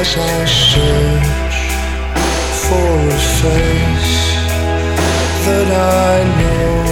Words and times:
as 0.00 0.16
I 0.16 0.44
search 0.46 1.60
for 2.64 2.92
a 3.08 3.20
face 3.40 4.14
that 5.44 5.68
I 5.70 6.24
know. 6.38 6.91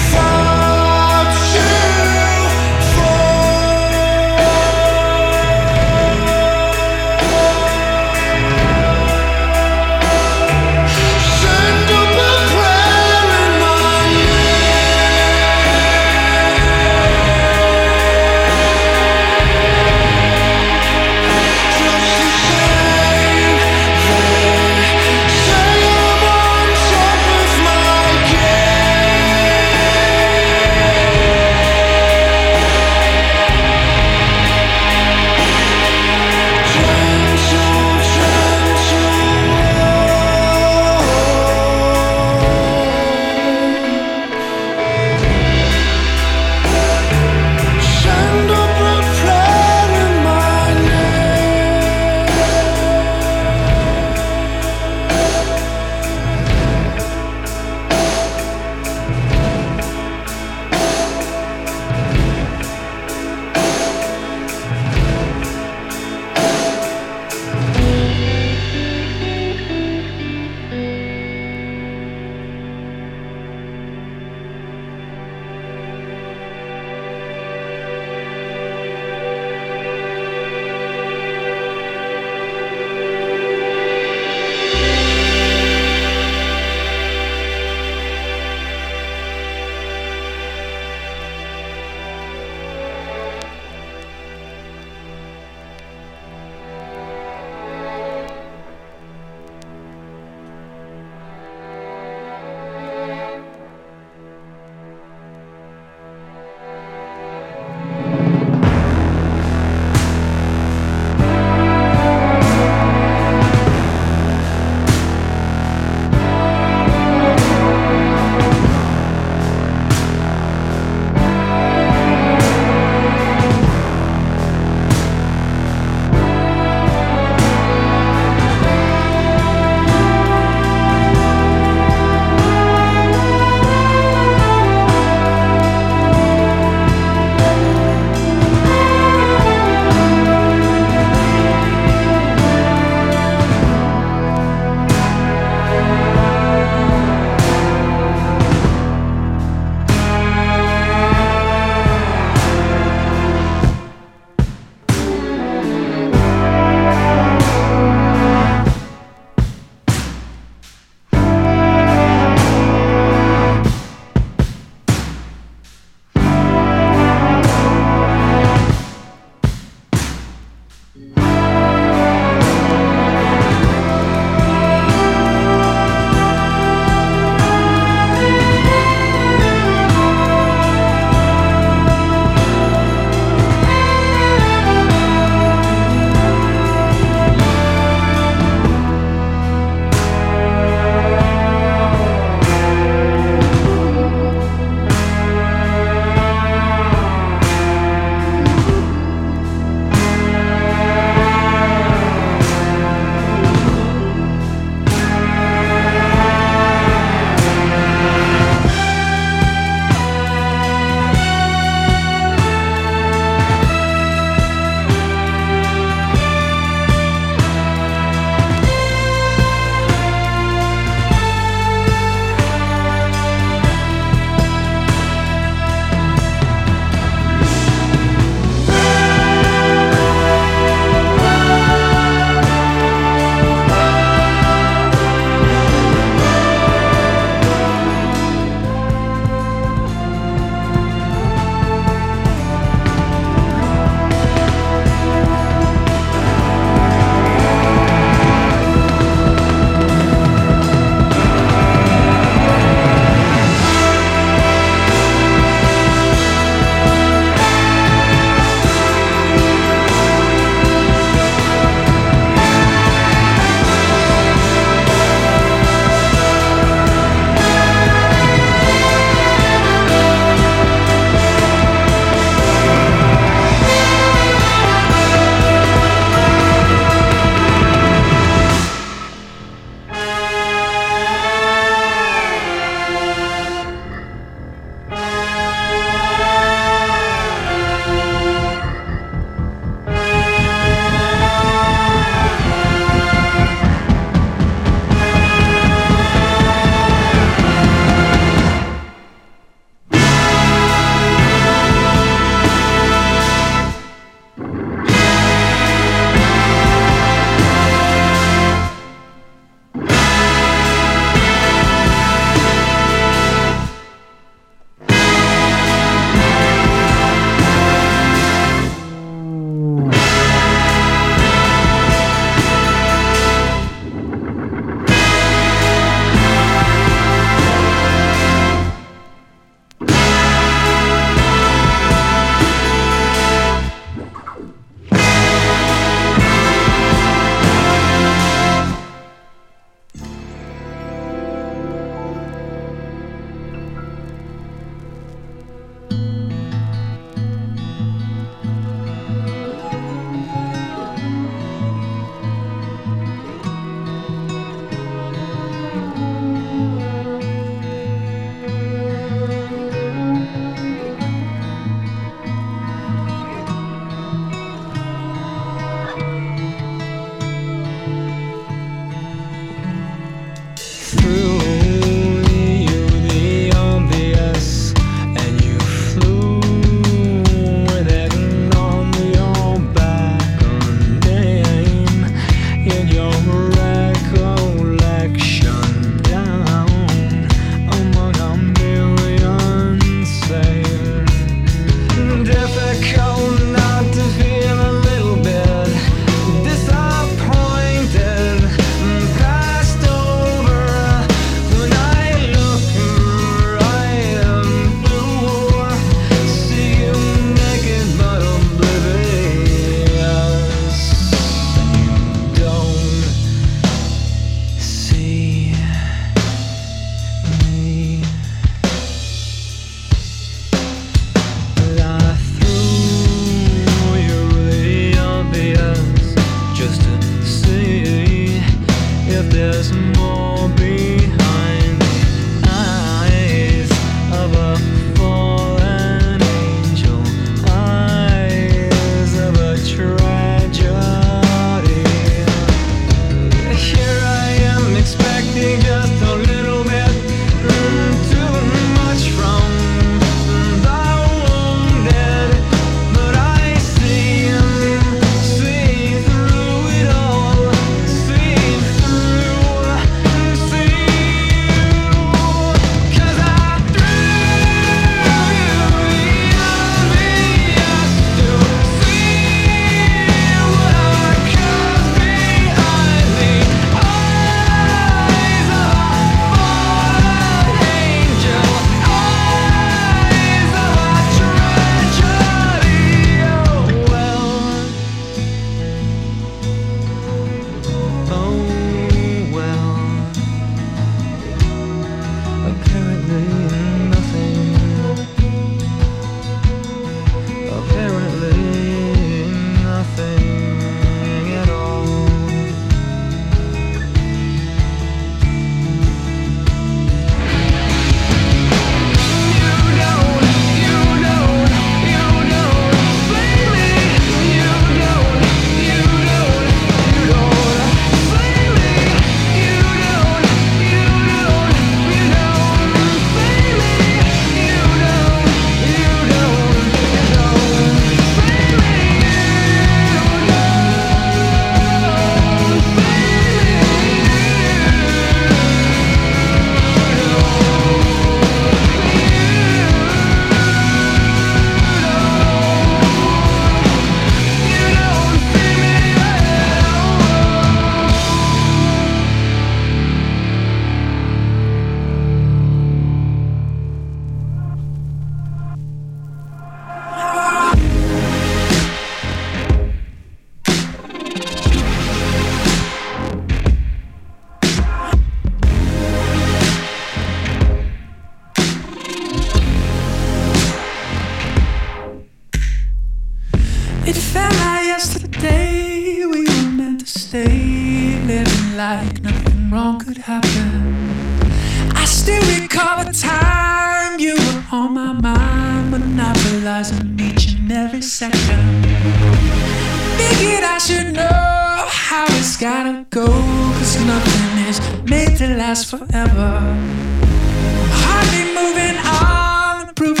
One 599.80 599.94
day 599.94 600.00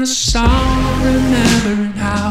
be 0.00 0.06
sorry. 0.06 0.48
But 1.62 1.76
you 1.76 1.88
know 1.94 2.30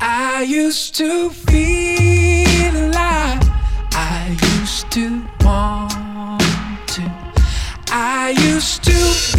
I 0.00 0.44
used 0.46 0.94
to 0.96 1.30
feel 1.30 2.76
alive. 2.76 3.42
I 3.92 4.36
used 4.60 4.90
to 4.92 5.22
want 5.44 6.88
to. 6.88 7.02
I 7.88 8.34
used 8.38 8.82
of 8.84 9.31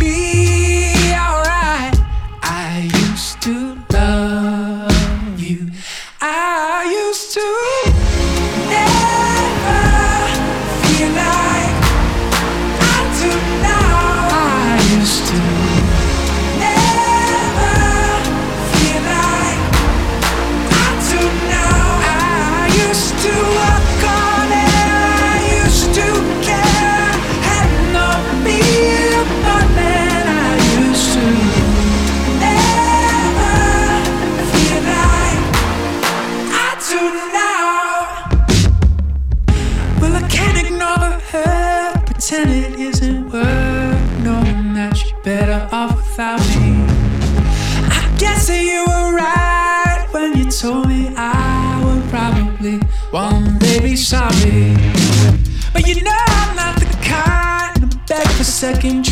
second 58.64 59.03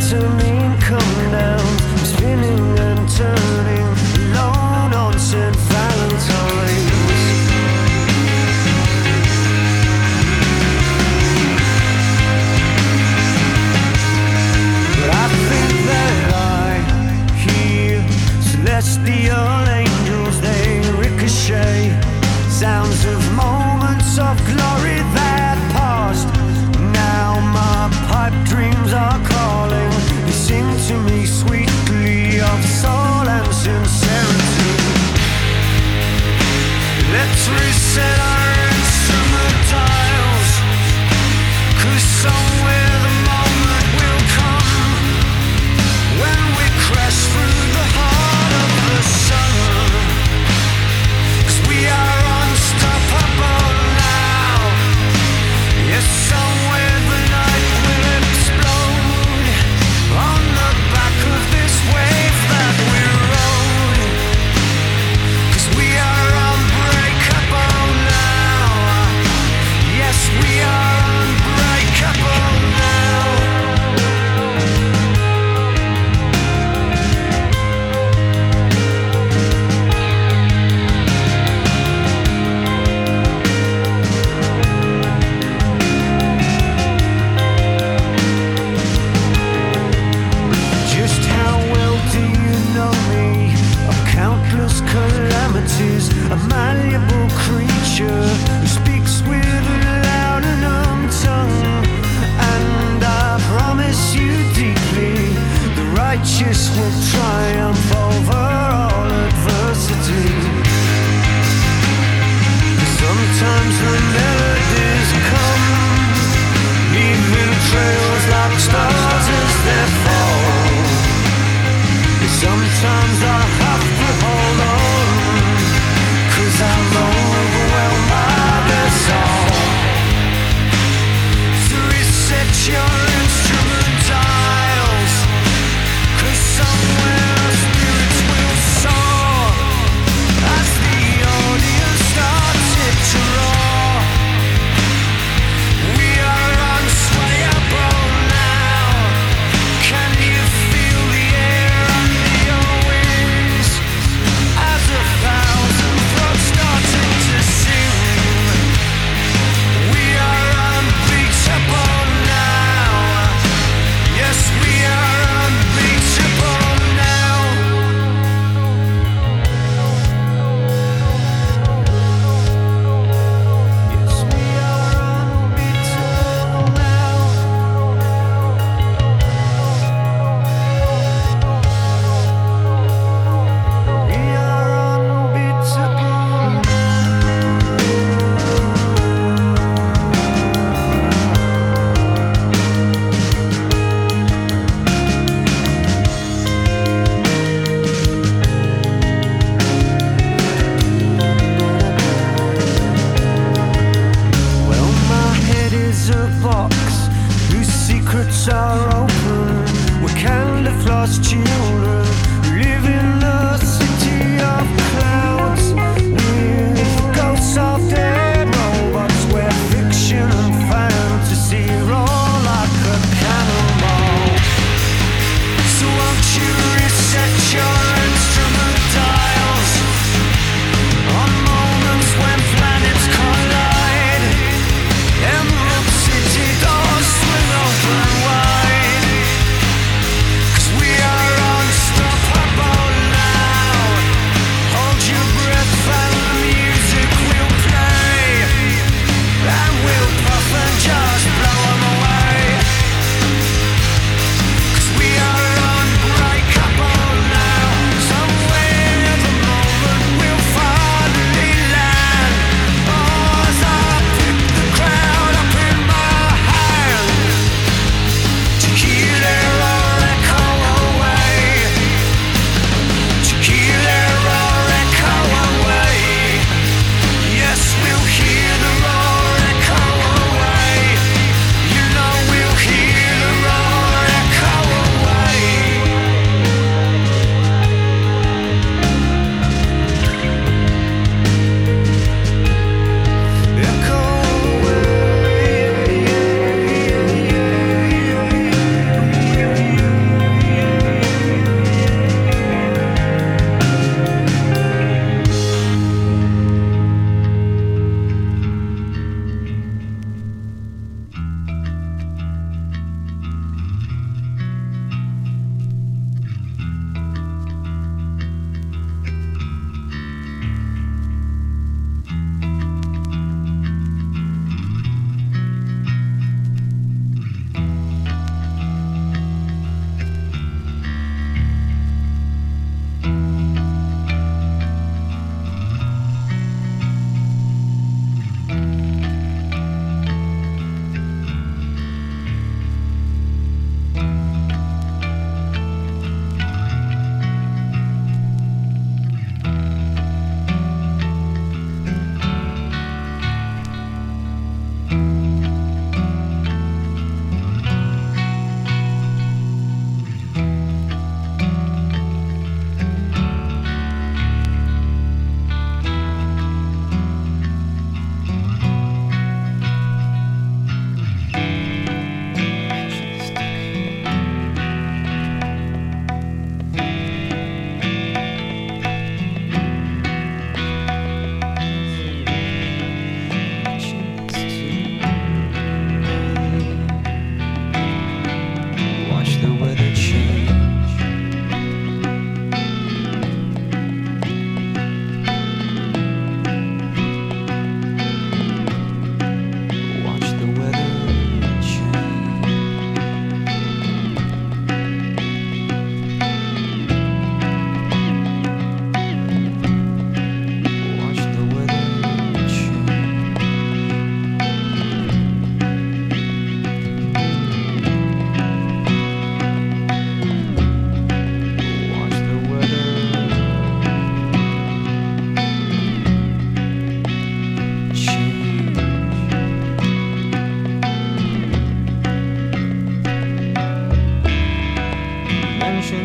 to 0.00 0.08
to 0.10 0.28
mean 0.30 0.76
come 0.80 1.30
down. 1.30 1.60
I'm 1.60 2.04
spinning 2.04 2.78
and 2.78 3.08
turning. 3.08 3.73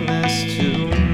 This 0.10 0.58
to 0.58 1.09